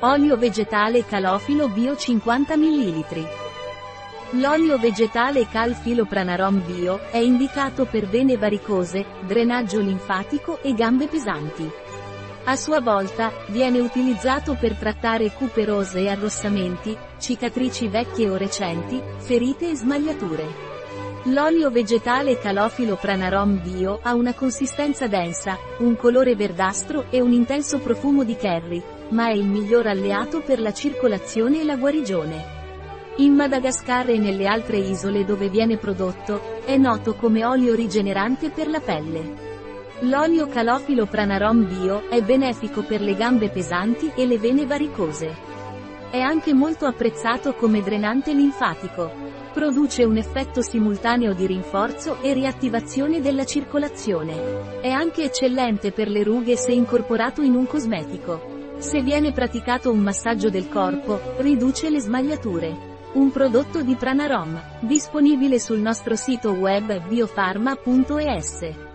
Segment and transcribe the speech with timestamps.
[0.00, 3.04] Olio vegetale calofilo bio 50 ml.
[4.32, 11.70] L'olio vegetale Calfilopranarom bio è indicato per vene varicose, drenaggio linfatico e gambe pesanti.
[12.44, 19.70] A sua volta, viene utilizzato per trattare cuperose e arrossamenti, cicatrici vecchie o recenti, ferite
[19.70, 20.75] e smagliature.
[21.28, 27.80] L'olio vegetale Calofilo Pranarom Bio ha una consistenza densa, un colore verdastro e un intenso
[27.80, 32.54] profumo di curry, ma è il miglior alleato per la circolazione e la guarigione.
[33.16, 38.68] In Madagascar e nelle altre isole dove viene prodotto, è noto come olio rigenerante per
[38.68, 39.44] la pelle.
[40.00, 45.55] L'olio Calofilo Pranarom Bio è benefico per le gambe pesanti e le vene varicose.
[46.16, 49.12] È anche molto apprezzato come drenante linfatico,
[49.52, 54.80] Produce un effetto simultaneo di rinforzo e riattivazione della circolazione.
[54.80, 58.74] È anche eccellente per le rughe se incorporato in un cosmetico.
[58.78, 62.74] Se viene praticato un massaggio del corpo, riduce le smagliature.
[63.12, 68.85] Un prodotto di Pranarom, disponibile sul nostro sito web biofarma.es.